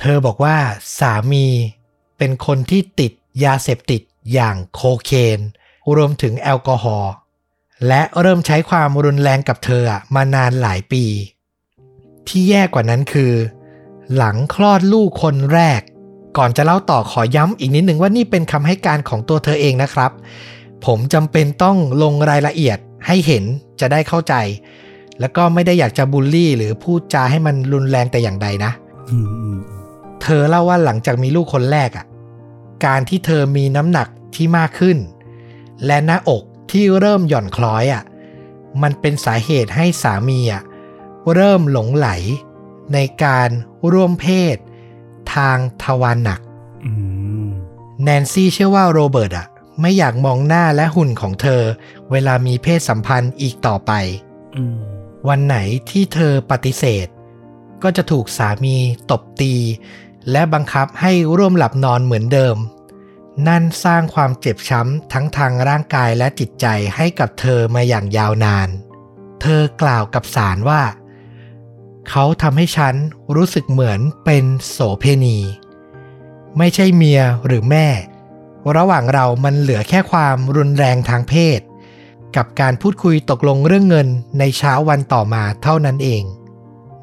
[0.00, 0.56] เธอบอกว่า
[0.98, 1.46] สามี
[2.18, 3.12] เป็นคนที่ติด
[3.44, 5.40] ยาเสพติดอย่างโคเคน
[5.96, 7.12] รวมถึงแอลกอฮอล์
[7.86, 9.82] และเริ่มใช้ความรุนแรงกับเธอ
[10.14, 11.04] มานานหลายปี
[12.28, 13.32] ที่แย่กว่านั้นคือ
[14.16, 15.80] หลังคลอดลูกคนแรก
[16.36, 20.10] ก่อนจะเล่าต่อขอย้ำอีกนิดหนึ่งว่านี่เป็นคำให้การของตัวเธอเองนะครับ
[20.86, 23.44] ผมจำเป็นต้องลงรายละเอียด ให้เห็น
[23.80, 24.34] จะได้เข้าใจ
[25.20, 28.72] แล้วก็ไม่ได้อยากจะบูลลี่ หรือพูดจาให้มันรุนแรงแต่อย่างใดนะ
[29.10, 29.58] อืมอืม
[30.22, 32.06] เธอเล่าว่าหลังจากมีลูกคนแรกอะ่ะ
[32.86, 34.98] การที่เธอมีน้ำหนักที่มากขึ้น
[35.86, 38.02] และหน้าอกที่เริ่มหย่อนคล้อยอะ่ะ
[38.82, 40.62] มันเป็นสาเหตุให้สามีอะ่ะ
[41.34, 42.08] เริ่มหลงไหล
[42.94, 43.48] ในการ
[43.92, 44.56] ร่วมเพศ
[45.34, 46.40] ทางทวารหนัก
[46.86, 46.92] อื
[47.46, 47.48] ม
[48.02, 49.46] แนนซี่เชื่อว่าโรเบิร์ตอะ
[49.80, 51.62] ไม่อยากมองหน้าและหุ่นของเธอ
[52.10, 53.92] เวลามีเพศสัมพันธ์อีกต่อไป
[54.56, 54.78] อืม
[55.28, 55.56] วันไหน
[55.90, 57.06] ที่เธอปฏิเสธ
[57.82, 58.76] ก็จะถูกสามี
[59.10, 59.54] ตบตี
[60.30, 62.56] และบังคับให้ร่วมหลับนอนเหมือนเดิม
[63.48, 68.68] นั่นสร้างความเจ็บช้ำทั้งทางร่างกายและจิตใจให้กับเธอมาอย่างยาวนาน
[69.40, 70.82] เธอกล่าวกับศาลว่า
[72.08, 72.94] เขาทำให้ฉัน
[73.36, 75.38] รู้สึกเหมือนเป็นโสเพณี
[76.58, 77.86] ไม่ใช่เมียหรือแม่
[78.76, 81.60] ระหว่างเรามันเหลือแค่ความรุนแรงทางเพศ
[82.36, 86.22] กับการพูดคุยตกลงเรื่องเงินในเช้าวันต่อมาเท่านั้นเอง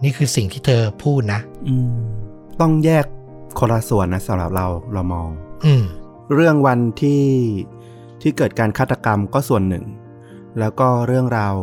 [0.04, 1.98] นี่คือสิ่งที่เธอพูดนะอืม
[2.62, 3.06] ต้องแยก
[3.60, 5.30] คนละส่วนนะสำหรับเราเรามอง
[5.66, 5.84] อืม
[6.34, 7.24] เรื่องวันที่
[8.22, 9.86] ที่เกิดการฆาตกรรมก็ส่วนหนึ่ง
[10.60, 11.56] แล้วก็เรื่องราว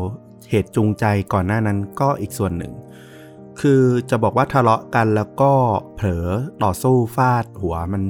[0.51, 2.73] เหตุจูงใจก่อนหน้านั้นก็อีกส่วนหนึ่ง
[3.61, 5.53] คือจะบอกว่าทะเลาะกันแล้วก็
[5.95, 6.27] เผลอ
[6.63, 8.03] ต่อสู้ฟาดหัวมัน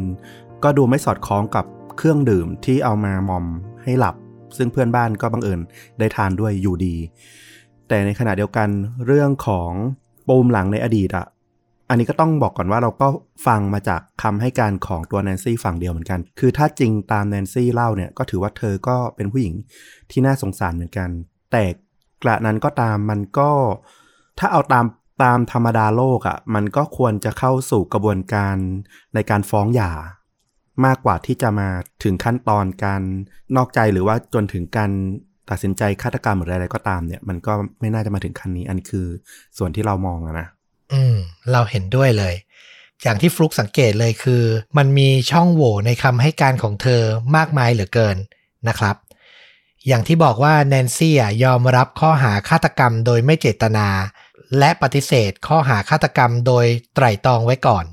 [0.62, 1.64] ก็ดูไม่สอดคล้องกับ
[1.96, 3.44] เครื่องดื่มที่เอามามอม
[3.82, 4.16] ให้หลับ
[4.56, 5.60] ซึ่งเพื่อนบ้านก็บังเอิญ
[5.98, 6.96] ได้ทานด้วยอยู่ดี
[7.88, 8.68] แต่ในขณะเดียวกัน
[9.06, 9.70] เรื่องของ
[10.28, 11.26] ปูมหลังในอดีตอะ
[11.88, 13.08] อันนี้ก็ต้องบอกก่อนว่าเราก็
[13.46, 19.54] ฟังมาจากคำให้การของตัวแนนซี่ฝั่งเดียวเหมือนกัน คือถ้าจริงตามแนนซี่เล่าเนี่ยก็ถือว่าเธอก็เป็นผู้หญิง
[20.10, 21.08] ที่น่าสงสารเหมือนกัน
[21.52, 21.64] แต่
[22.22, 23.50] กระนั้นก็ตามมันก็
[24.38, 24.86] ถ้าเอาตาม
[25.22, 28.56] ตามธรรมดาโลกอะ่ะมันก็ควรจะเข้าสู่กระบวนการ
[29.14, 29.92] ในการฟ้องหย่า
[30.86, 31.68] มากกว่าที่จะมา
[32.04, 33.02] ถึงขั้นตอนการ
[33.56, 34.90] นอกใจหรือว่าจนถึงการ
[35.50, 39.06] ตัดสินใจฆาตกรรมหรืออะไรก็ตามเนี่ย มันก็ไม่น่าจะมาถึงขั้นนี้ อันนี้คือ
[39.58, 40.48] ส่วนที่เรามองนะ
[40.92, 41.16] อืม
[41.52, 42.34] เราเห็นด้วยเลย
[43.02, 44.42] อย่างที่ฟลุกสังเกตเลยคือ
[44.78, 47.02] มันมีช่องโหว่ในคำให้การของเธอ
[47.36, 48.16] มากมายเหลือเกิน
[48.68, 48.96] นะครับ
[49.88, 53.88] อย่างที่บอกว่าแนนซี่อะยอมรับข้อหาฆาตกรรมโดยไม่เจตนา
[54.58, 57.84] และปฏิเสธข้อหาฆาตกรรมโดยไตร่ตรองไว้ก่อน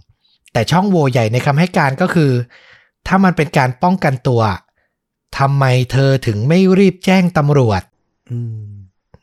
[0.54, 2.32] แต่ช่องโหว่ใหญ่ในคำให้การก็คือ
[3.08, 4.42] ถ้ามันเป็นการป้องกันตัว
[5.38, 7.82] ทำไมเธอถึงไม่รีบแจ้งตำรวจ
[8.32, 8.70] อืม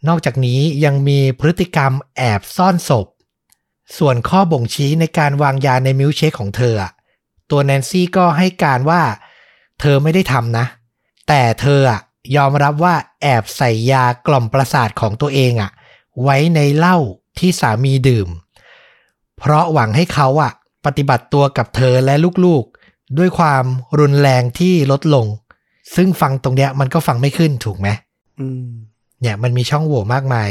[0.08, 3.06] นอกจากนี้ยังมีพฤติกรรมแอบซ่อนศพ
[3.98, 6.92] ส่วนข้อบ่งชี้ในการวางยาในมิลค์เชคของเธออะ
[7.50, 9.02] ตัวแนนซี่ก็ให้การว่า
[9.80, 10.66] เธอไม่ได้ทำนะ
[11.28, 12.00] แต่เธออะ
[12.36, 15.70] ยอมรับว่าแอบใส่ยากล่อมประสาทของตัวเองอะ
[16.22, 16.98] ไว้ในเหล้า
[17.38, 18.28] ที่สามีดื่ม
[19.38, 20.52] เพราะหวังให้เขาอะ
[20.84, 22.75] ปฏิบัติตัวกับเธอและลูกๆ
[23.18, 23.64] ด้วยความ
[24.00, 25.26] รุนแรงที่ลดลง
[25.96, 27.88] ซึ่งฟังตรงเนี้ยมันก็ฟังไม่ขึ้นถูกไหม
[28.40, 28.68] อืม
[29.20, 30.50] เนี่ยมันมีช่องโหว่มากมาย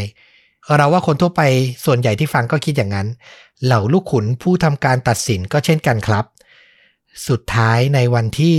[0.78, 1.42] เราว่าคนทั่วไป
[1.86, 3.08] ส่วนใหญ่ที่ฟังก็คิดอย่างนั้น
[3.64, 6.26] เหล่าลูกขุนผู้ทำการตัดสินก็เช่นกันครับ
[7.28, 8.58] สุดท้ายในวันที่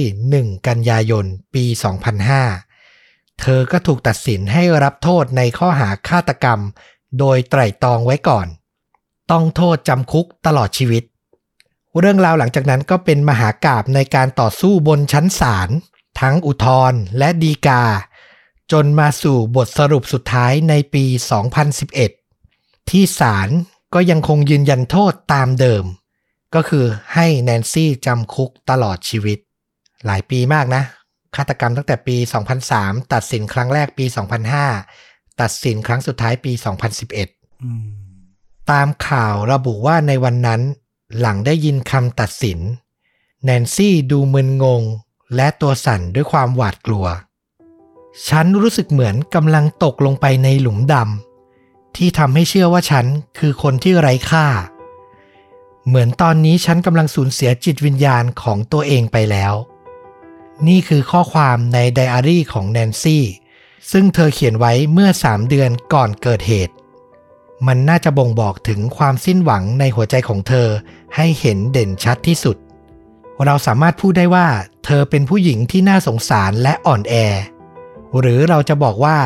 [0.50, 1.64] 1 กันยายน ปี
[2.52, 6.60] 2005 เธอก็ถูกตัดสินให้รับโทษในข้อหาฆาตกรรม
[7.18, 8.46] โดยไตร่ตรองไว้ก่อน
[9.30, 11.02] ต้องโทษจำคุกตลอดชีวิต
[11.98, 15.70] เรื่องราวหลังจากนั้นก็เป็นมหากาบในการต่อสู้บนชั้นศาล
[16.20, 17.84] ทั้งอุทธรณ์และดีกา
[18.72, 21.04] จนมาสู่บทสรุปสุดท้ายในปี
[21.98, 23.48] 2011 ที่ศาล
[23.94, 25.84] ก็ยังคงยืนยันโทษตามเดิม
[26.54, 29.38] ก็คือให้แนนซี่จำคุกตลอดชีวิต
[30.06, 30.82] หลายปีมากนะ
[31.36, 32.16] ฆาตกรรมตั้งแต่ปี
[32.64, 34.04] 2003 ตัดสินครั้งแรกปี
[34.72, 36.52] 2005 ตัดสินครั้งสุดท้ายปี
[37.06, 37.86] 2011อืม
[38.70, 40.60] ตามข่าวระบุว่าในวันนั้น
[41.18, 42.58] หลังได้ยินคำตัดสิน
[43.44, 44.82] แนนซี่ดูมึนงง
[45.34, 47.06] และตัวสั่นด้วยความหวาดกลัว
[48.28, 53.06] ฉันรู้สึกเหมือนกำลังตกลงไปในหลุมดำที่ทำให้เชื่อว่าฉัน
[53.38, 54.46] คือคนที่ไร้ค่า
[55.86, 59.54] เหมือนตอนนี้ฉันกำลังสูญเสียจิตวิญญาณของตัวเองไปแล้ว
[60.68, 63.24] นี่คือข้อความในไดอารี่ของแนนซี่
[63.92, 66.74] ซึ่งเธอเขียนไว้เมื่อสามเดือนก่อนเกิดเหตุ
[67.66, 70.68] มันน่าจะบ่งบอกถึงความสิ้นหวังในหัวใจของเธอ
[71.16, 72.56] ให้เห็นเด่นชัดที่สุด
[73.44, 74.46] เราสามารถพูดได้ว่า
[74.84, 77.14] เธอเป็นผู้หญิงที่น่าสงสารและอ่อนแอ
[78.20, 79.18] หรือเราจะบอกว่า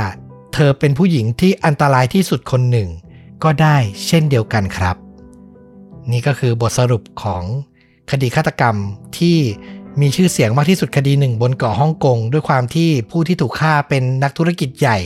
[0.55, 2.89] เธอเป็นผู้หญิงที่อันตรายที่สุดคนหนึ่ง
[3.45, 4.97] ก็ได้เช่นเดียวกันครับ
[6.13, 7.43] นี่ก็คือบทสรุปของ
[8.11, 8.77] คดีฆาตกรรม
[9.19, 9.39] ที่
[10.01, 14.99] มีชื่อเสียงมากที่สุดคดีหนึ่งบนเกาะฮ่องกงด้วยความที่ผู้ที่ถูกฆ่าเป็นนักธุรกิจใหญ่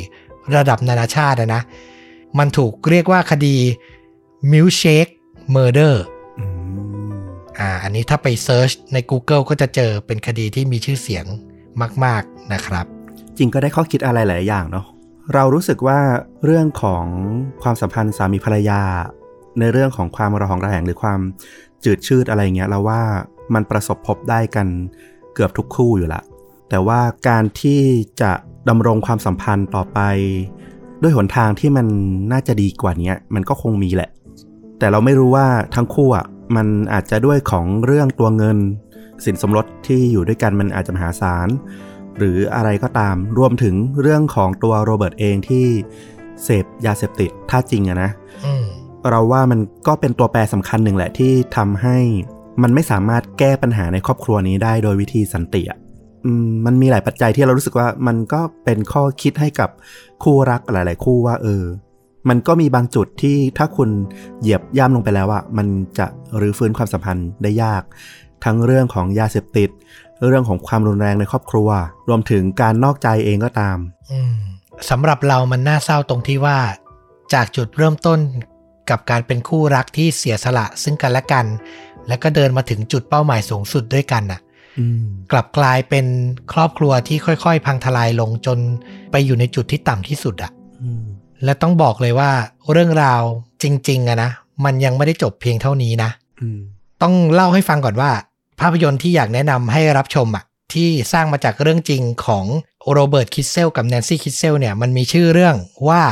[0.57, 1.63] ระดับนานาชาตินะ
[2.38, 3.57] มันถูกเรียกว่าคดี
[4.53, 5.12] Milkshake
[5.55, 5.94] Murder
[6.38, 6.44] อื
[7.12, 7.14] ม
[7.59, 11.25] อ่าอันนี้ถ้าไปเซิร์ชใน Google ก็จะเจอเป็นคดีที่มีชื่อเสียง
[12.05, 12.87] มาก ๆนะครับ
[13.38, 14.87] จริงก็ได้ข้อคิดอะไรหลายอย่างเนาะ
[15.35, 16.01] เรารู้สึกว่า
[16.44, 17.05] เรื่องของ
[17.62, 18.83] ความสัมพันธ์สามีภรรยา
[19.59, 21.20] ในเรื่องของความระหองระแหงหรือความ
[21.85, 23.03] จืดชืดอะไรเงี้ยเราว่า
[23.55, 24.66] มันประสบพบได้กัน
[25.35, 26.23] เกือบทุกคู่อยู่ละ
[26.68, 27.81] แต่ว่าการที่
[28.20, 28.33] จะ
[28.68, 30.01] ดำรงความสัมพันธ์ต่อไป
[31.03, 31.87] ด้วยหนทางที่มัน
[32.33, 34.11] น่าจะดีกว่านี้มันก็คงมีแหละ
[34.79, 36.27] แต่เราไม่รู้ว่าทั้งคู่อะ
[36.57, 38.59] มันอาจจะด้วยของเรื่องตัวเงิน
[39.25, 41.49] สินสมรสที่อยู่ด้วยกันมันอาจจะมหาศาล
[42.19, 45.67] หรืออะไรก็ตามรวมถึงเรื่องของตัวโรเบิร์ตเองที่
[46.43, 48.11] เสพยาเสพติดถ้าจริงอะนะ
[48.45, 48.65] อืม
[49.11, 51.99] เราว่ามันก็เป็นตัวแปรสำคัญหนึ่งแหละที่ทำให้
[52.63, 55.84] มันไม่สามารถแก้ปัญหาในครอบครัวนี้ได้โดยวิธีสันติอะอื
[56.67, 59.71] มันมีหลายปัจจัยที่เรารู้สึกว่ามันก็เป็นข้อคิดให้กับ
[60.23, 61.65] คู่รักหลาย ๆ คู่ว่า เออ
[62.29, 63.91] มันก็มีบางจุดที่ถ้าคุณ
[64.41, 65.67] เหยียบย่ำลงไปแล้วอะมัน
[65.99, 66.07] จะ
[66.41, 67.83] รื้อฟื้นความสัมพันธ์ได้ยาก
[68.45, 69.71] ทั้งเรื่องของยาเสพติด
[70.29, 71.69] เรื่องของความรุนแรงในครอบครัว
[72.09, 73.79] รวมถึงการนอกใจเองก็ตาม
[74.91, 76.59] สำหรับเรามันน่าเศร้าตรงที่ว่า
[77.35, 78.19] จากจุดเริ่มต้น
[78.91, 81.47] กับการเป็นคู่รักที่เสียสละซึ่งกันและกัน
[82.09, 84.41] แล้วก็เดินมาถึงจุดเป้าหมายสูงสุดด้วยกันน่ะ
[85.33, 86.07] กลับกลายเป็น
[86.53, 88.59] ครอบครัวที่ค่อย ๆ พังทลายลงจน
[89.13, 90.51] ไปอยู่ในจุดที่ต่ำที่สุดอะ
[90.83, 91.05] อืม
[91.45, 92.31] และต้องบอกเลยว่า
[92.73, 93.23] เรื่องราว
[93.63, 94.31] จริงๆอะนะ
[94.65, 96.11] มันยังไม่ได้จบเพียงเท่านี้นะ
[96.41, 96.61] อืม
[97.03, 98.11] ต้องเล่าให้ฟังก่อนว่า
[98.61, 102.47] ภาพยนตร์ที่อยากแนะนำให้รับชมอะที่สร้างมาจากเรื่องจริงของ
[102.93, 105.57] โรเบิร์ตคิสเซลกับแนนซี่คิสเซลเนี่ยมันมีชื่อเรื่อง
[105.89, 106.03] ว่า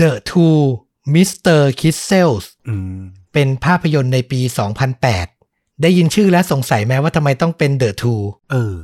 [0.00, 0.60] The Two
[1.14, 1.60] Mr.
[1.80, 3.00] Kissels อืม
[3.32, 4.40] เป็นภาพยนตร์ในปี
[4.96, 5.39] 2008
[5.82, 8.74] ได้ยินชื่อและสงสัยไหมว่าทำไมต้องเป็น The Two เออ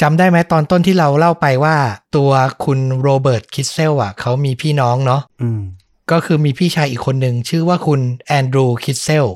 [0.00, 1.76] จำได้ไหมตอนต้นที่เราเล่าไปว่า
[2.16, 2.30] ตัว
[2.64, 5.62] คุณโรเบิร์ตคิสเซลอะเขามีพี่น้องเนาะอืม
[6.10, 9.26] ก็คือมีพี่ชายอีกคนหนึ่งชื่อว่าคุณแอนดรูคิสเซล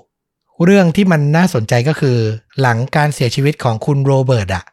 [0.65, 2.19] เรื่องที่มันน่าสนใจก็คือ
[2.61, 4.65] หลังการเสียชีวิตของคุณโรเบิร์ตอะ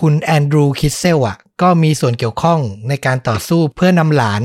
[0.00, 4.42] คุณแอนดรูคิสเซลอะ ก็มีส่วนเกี่ยวข้องในการต่อสู้เพื่อนำหลาน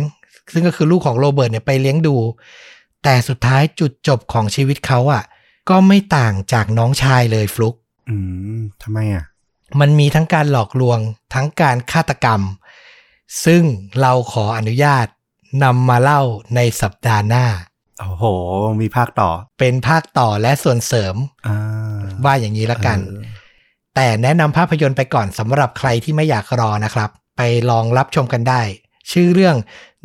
[0.53, 2.15] ซึ่งก็คือลูกของโรเบิร์ตเนี่ยไปเลี้ยงดู
[3.03, 5.23] แต่สุดท้ายจุดจบของชีวิตเขาอะ
[5.69, 7.75] ก็ไม่ต่างจากน้องชายเลยฟลุก
[8.09, 8.15] อื
[8.57, 9.25] มทำไมอะ
[9.79, 10.99] มันมีทั้งการหลอกลวง
[11.33, 12.41] ทั้งการฆาตกรรม
[13.45, 13.63] ซึ่ง
[14.01, 15.07] เราขออนุญาต
[15.63, 16.21] นำมาเล่า
[16.55, 17.45] ในสัปดาห์หน้า
[17.99, 18.23] โอ้โห
[18.81, 21.15] มีภาคต่อ เป็นภาคต่อและส่วนเสริม
[21.47, 21.57] อ่า
[22.25, 23.23] ว่าอย่างนี้ละกันเออ
[23.95, 28.61] แต่แนะนำภาพยนตร์ไปก่อนสำหรับใครที่ไม่อยากรอนะครับ ไปลองรับชมกันได้
[29.11, 29.57] ชื่อเรื่อง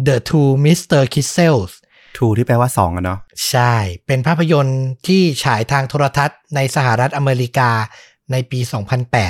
[0.07, 1.03] The Two Mr.
[1.15, 1.73] Kissels
[2.17, 3.19] ทูที่แปลว่าสองอะเนาะ
[3.51, 3.75] ใช่
[4.07, 7.71] เป็นภาพยนตร์ที่ฉายทางโทรทัศน์ในสหรัฐอเมริกา
[8.33, 8.61] ในปี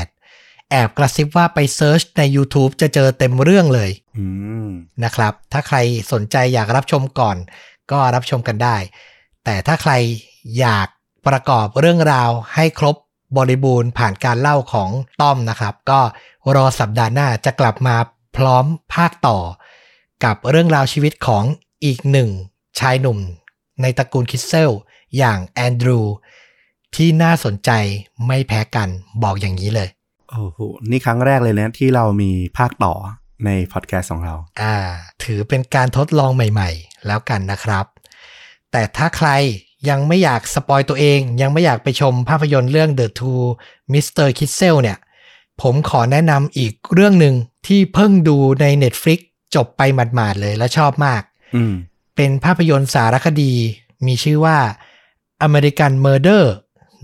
[0.01, 4.27] 2008 แอบกระซิบว่าไปเซิร์ชใน YouTube จะเจอเต็มเรื่องเลยอื
[4.66, 4.69] ม
[5.05, 5.77] นะครับ ถ้าใคร
[6.12, 7.37] สนใจอยากรับชมก่อน
[7.90, 8.77] ก็รับชมกันได้
[9.45, 9.93] แต่ถ้าใคร
[10.59, 10.88] อยาก
[11.27, 12.97] ประกอบเรื่องราวให้ครบ
[13.37, 14.90] บริบูรณ์ผ่านการเล่าของ
[15.21, 16.01] ต้อมนะครับ ก็
[16.55, 17.97] รอสัปดาห์หน้าจะกลับมา
[18.37, 18.64] พร้อม
[18.95, 19.38] ภาคต่อ
[20.25, 21.45] กับเรื่องราวชีวิตของ
[21.85, 22.31] อีกหนึ่ง
[22.79, 23.19] ชายหนุ่ม
[23.83, 24.71] ในตระกูลคิสเซล
[25.19, 26.01] อย่างแอนดรู
[26.95, 27.71] ที่น่าสนใจ
[28.27, 28.89] ไม่แพ้กัน
[29.23, 29.89] บอกอย่างนี้เลย
[30.31, 30.59] โอ้โห
[30.91, 32.95] นี่ครั้งแรกเลยนะที่เรามีภาคต่อ
[33.45, 34.77] ในพอดแคสต์ของเรา อ่า
[35.25, 37.85] ถือเป็นการทดลองใหม่ๆ แล้วกันนะครับ
[38.73, 39.29] แต่ถ้าใคร
[39.89, 43.43] ยังไม่อยาก spoil ตัวเอง ยังไม่อยากไปชมภาพยนตร์เรื่อง The Two
[43.93, 44.29] Mr.
[44.39, 44.99] Kissel เนี่ย
[45.63, 47.35] ผมขอแนะนำอีกเรื่องหนึ่ง
[47.67, 49.21] ที่เพิ่งดูใน Netflix
[49.55, 51.23] จบไปหมาดๆเลยและชอบมาก
[51.55, 51.75] อืม
[52.23, 53.53] เป็นภาพยนตร์สารคดี
[54.07, 54.59] มีชื่อว่า
[55.47, 56.45] American Murder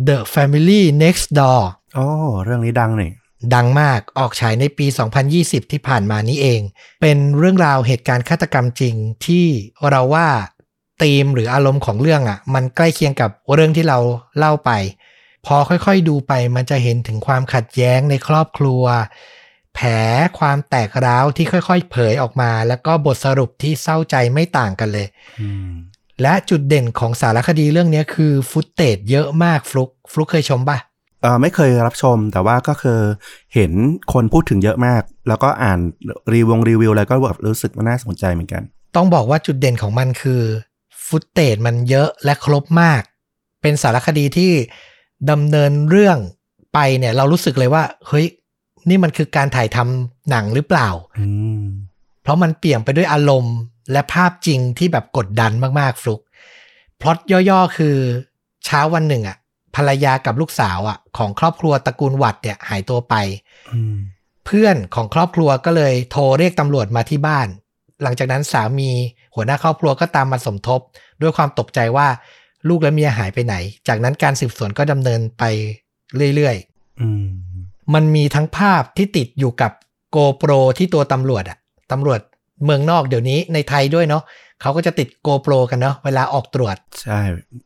[0.08, 1.62] The Family Next Door
[1.94, 2.06] โอ้
[2.44, 3.12] เรื่องนี้ดังนี่
[3.54, 4.86] ดังมากออกฉายในปี
[5.28, 6.60] 2020 ที่ผ่านมานี้เอง
[7.02, 8.94] เป็นเรื่องราวเหตุการณ์ฆาตกรรมจริง
[9.26, 9.46] ที่
[9.90, 10.28] เราว่า
[11.02, 13.98] ธีมหรืออารมณ์ของเรื่องอะ่ะ มันใกล้เคียงกับเรื่องที่เรา
[14.38, 14.70] เล่าไป
[15.46, 18.82] พอค่อยๆดูไปมันจะเห็นถึงความขัดแย้งในครอบครัว
[19.76, 19.90] แผล
[20.38, 25.06] ความแตกร้าวที่ค่อยๆ เผยออกมา แล้วก็บทสรุปที่เศร้าใจไม่ต่างกันเลย
[25.40, 25.72] อืม
[26.22, 30.78] และจุดเด่นของสารคดีเรื่องนี้คือ footage เยอะมากฟลุกฟลุกเคยชมปะ
[31.22, 32.98] เออไม่เคยรับชมแต่ว่าก็คือ
[33.54, 33.72] เห็น
[34.12, 35.78] คนพูดถึงเยอะมาก แล้วก็อ่าน
[36.32, 38.62] รีวิวรีวิวอะไรก็แบบรู้สึกว่าน่าสนใจเหมือนกัน
[38.96, 40.42] ต้องบอกว่าจุดเด่นของมันคือ
[41.06, 43.02] footage มันเยอะและครบมาก
[43.62, 44.52] เป็นสารคดีที่
[45.30, 46.18] ดำเนินเรื่อง
[46.74, 48.26] ไปเนี่ยเรารู้สึกเลยว่า เฮ้ย
[48.88, 51.26] นี่มันคือการถ่ายทำหนังหรือเปล่าอื
[51.60, 51.64] ม
[52.22, 53.56] เพราะมันเปี่ยมไปด้วยอารมณ์
[53.92, 56.20] และภาพจริงที่แบบกดดันมากๆฟลุก
[57.00, 57.18] พล็อต
[57.48, 57.96] ย่อๆ คือ
[58.64, 59.36] เช้าวันหนึ่งอะ
[59.76, 63.14] ภรรยากับลูกสาวอะของครอบครัวตระกูลวัดเนี่ยหายตัวไป
[63.74, 63.96] อืม
[64.46, 67.48] เพื่อนของครอบครัวก็เลยโทรเรียกตำรวจมาที่บ้าน
[68.02, 68.90] หลังจากนั้นสามี
[69.34, 70.80] หัวหน้าครอบครัวก็ตามมาสมทบ
[71.20, 72.08] ด้วยความตกใจว่า
[72.68, 73.54] ลูกและเมียหายไปไหน
[73.88, 75.44] จากนั้นการสืบสวนก็ดำเนินไป
[76.34, 76.56] เรื่อย
[77.00, 77.45] อืมๆ
[77.94, 79.72] มันมีทั้งภาพที่ติดอยู่กับ
[80.10, 81.58] โกโปรที่ตัวตำรวจอะ
[81.92, 82.20] ตำรวจ
[82.64, 84.22] เมืองนอกเดี๋ยวนี้ในไทยด้วยเนาะ
[84.60, 87.20] เขาก็จะติดโกโปรกันเนาะเวลาออกตรวจ ใช่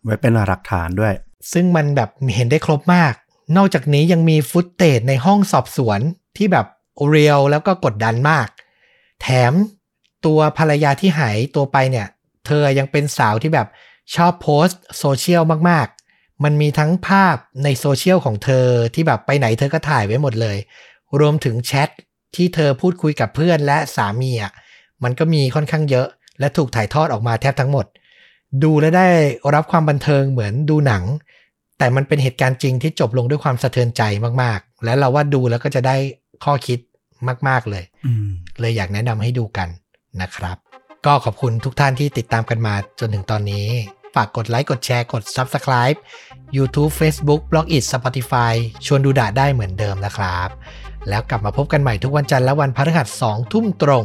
[0.05, 1.15] ไว้เป็นหลักฐานด้วย
[1.53, 3.15] ซึ่งมันแบบเห็นได้ครบมาก
[3.57, 6.01] นอกจากนี้ยังมีฟุตเตจในห้องสอบสวน
[6.37, 6.67] ที่แบบ
[7.09, 8.49] เรียลแล้วก็กดดันมาก
[9.23, 9.53] แถม
[10.27, 12.07] ตัวภรรยาที่หายตัวไปเนี่ย
[12.47, 13.69] เธอยังเป็นสาวที่แบบ
[14.15, 16.00] ชอบโพสต์โซเชียลมากๆ
[16.45, 20.57] มันมีทั้งภาพในโซเชียลของเธอที่แบบไปไหนเธอก็ถ่ายไว้หมดเลย
[21.21, 21.89] รวมถึงแชท
[22.37, 24.53] ที่เธอพูดคุยกับเพื่อนและสามีอะ
[25.05, 26.07] มันก็มีค่อนข้างเยอะ
[26.41, 27.87] และถูกถ่ายทอดออกมาแทบทั้งหมด
[28.65, 29.09] ดูและได้
[29.55, 31.05] รับความบันเทิงเหมือนดูหนัง
[31.79, 34.03] แต่มันเป็นเหตุการณ์จริงที่จบลงด้วยความสะเทือนใจ
[34.43, 35.97] มากๆ และเราว่าดูแล้วก็จะได้
[36.45, 36.79] ข้อคิด
[37.49, 38.29] มาก ๆเลยอืม
[38.61, 39.69] เลยอยากแนะนำให้ดูกัน
[40.23, 40.57] นะครับ
[41.07, 43.67] ก็ขอบคุณทุกท่านที่ติดตามกันมาจนถึงตอนนี้
[44.15, 45.99] ฝากกดไลค์กดแชร์กด Subscribe
[46.57, 48.55] YouTube Facebook b l o g i t Spotify
[48.87, 50.49] ชวนดูด่าได้เหมือนเดิมนะครับ
[51.09, 54.05] แล้วกลับมาพบกันใหม่ทุกวันจันทร์และวันพฤหัส2ทุ่มตรง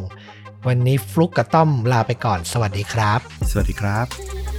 [0.67, 4.54] วันนี้ฟลุกกับต้อมลาไปก่อน สวัสดีครับ สวัสดีครับ